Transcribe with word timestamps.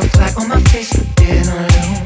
felt 0.00 0.16
like 0.18 0.48
my 0.48 0.60
face 0.70 0.92
had 0.92 1.16
been 1.16 1.48
alone 1.48 2.05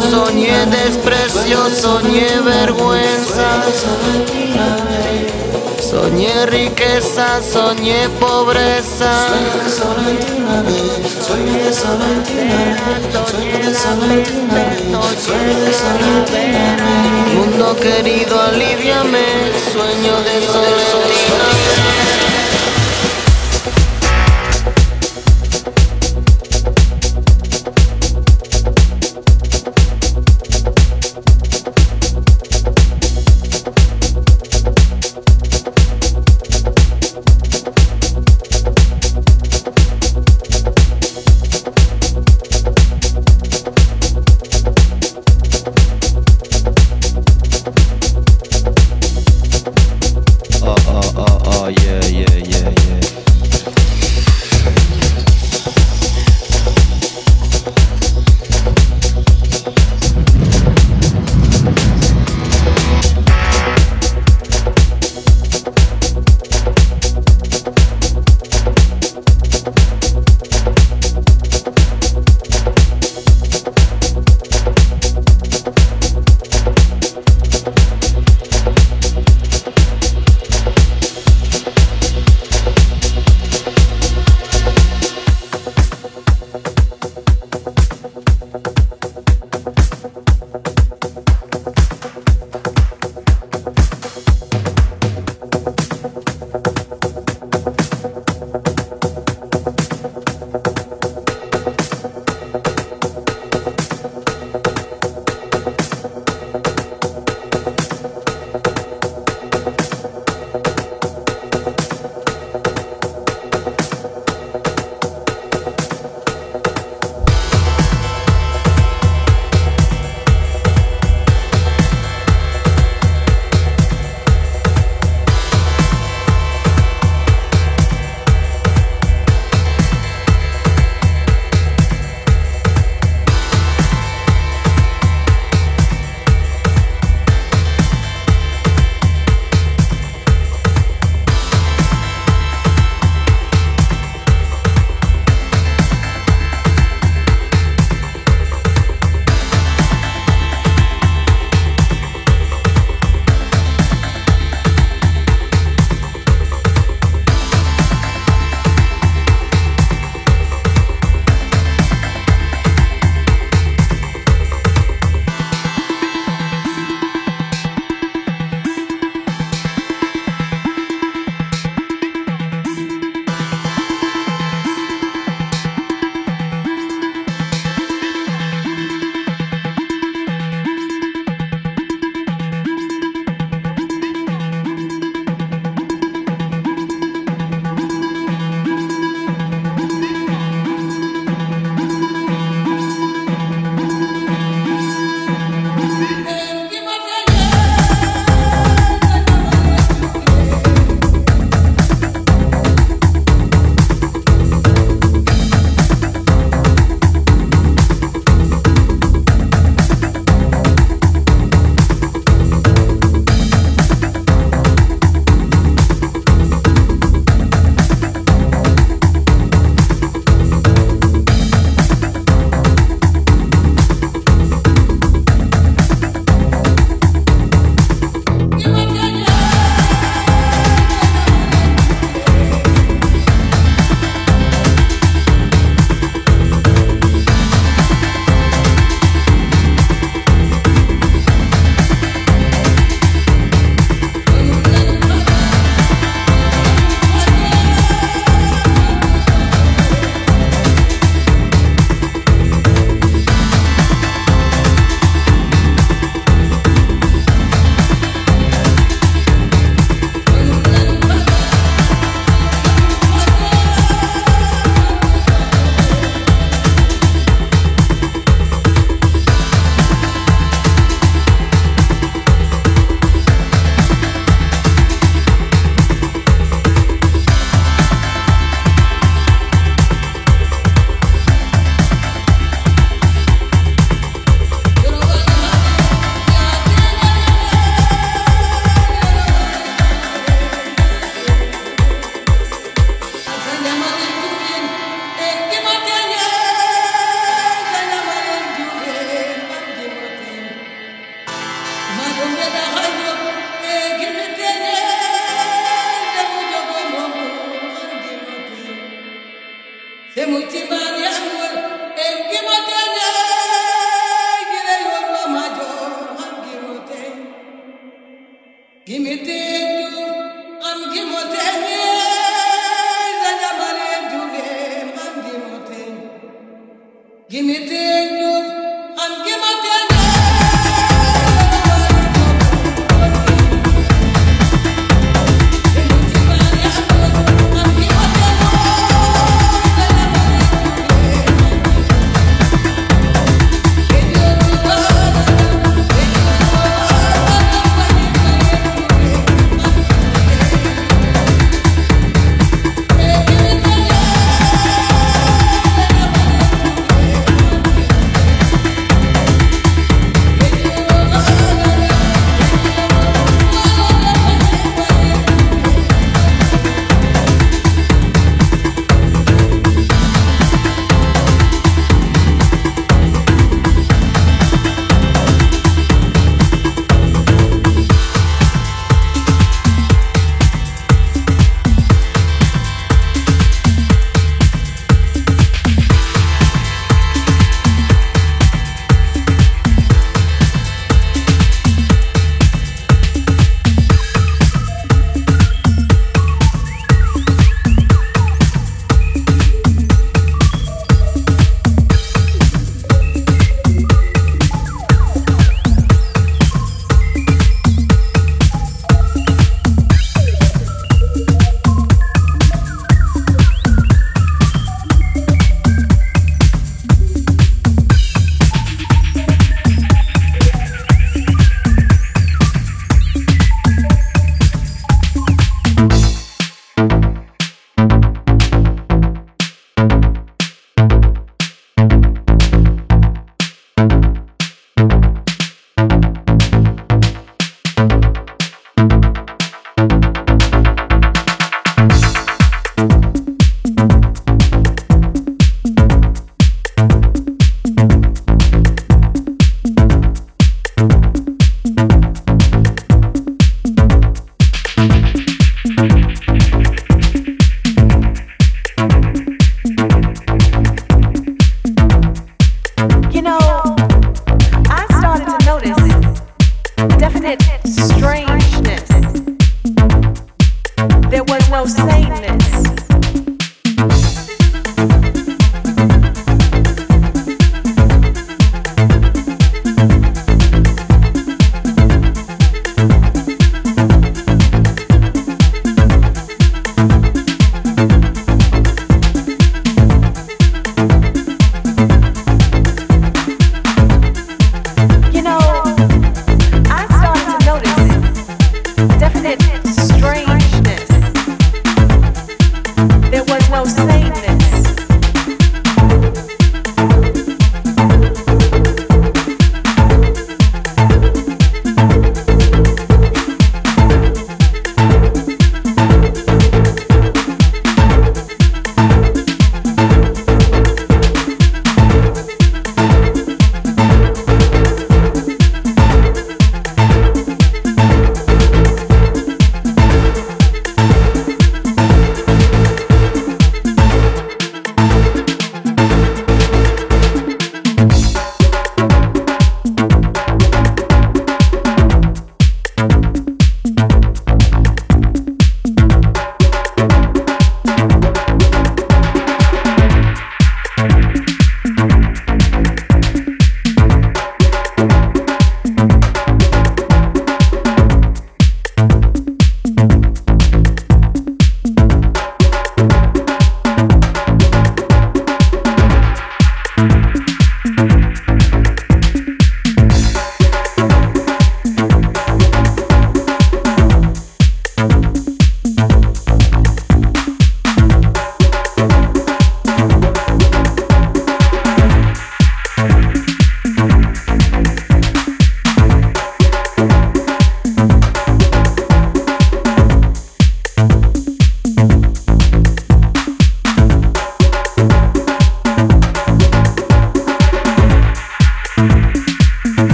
Soñé 0.00 0.64
desprecio, 0.66 1.58
soñé 1.74 2.40
vergüenza, 2.40 3.62
soñe 5.90 6.46
riqueza, 6.46 7.42
soñe 7.42 8.08
pobreza, 8.20 9.10
soñé, 9.68 10.20
soñé 11.20 11.64
de 11.64 11.72
sol 11.74 11.98
en 12.00 12.22
ti, 12.22 12.32
soñe 13.26 13.58
de 13.58 13.74
sol 13.74 13.98
en 14.10 14.22
ti, 14.22 14.72
soñó 15.26 15.64
de 15.64 15.72
sol 15.74 16.00
en 16.32 17.36
Mundo 17.36 17.76
querido, 17.76 18.40
aliviame, 18.40 19.26
sueño 19.72 20.14
de 20.22 20.46
soledad 20.46 22.27